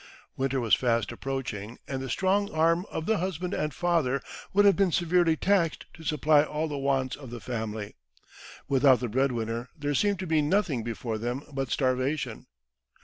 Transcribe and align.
Winter 0.35 0.59
was 0.59 0.73
fast 0.73 1.11
approaching, 1.11 1.77
and 1.87 2.01
the 2.01 2.09
strong 2.09 2.51
arm 2.51 2.87
of 2.89 3.05
the 3.05 3.19
husband 3.19 3.53
and 3.53 3.71
father 3.71 4.19
would 4.51 4.65
have 4.65 4.75
been 4.75 4.91
severely 4.91 5.35
taxed 5.37 5.85
to 5.93 6.03
supply 6.03 6.41
all 6.41 6.67
the 6.67 6.75
wants 6.75 7.15
of 7.15 7.29
the 7.29 7.39
family. 7.39 7.95
Without 8.67 8.99
the 8.99 9.07
breadwinner 9.07 9.69
there 9.77 9.93
seemed 9.93 10.17
to 10.17 10.25
be 10.25 10.41
nothing 10.41 10.83
before 10.83 11.19
them 11.19 11.43
but 11.53 11.69
starvation. 11.69 12.47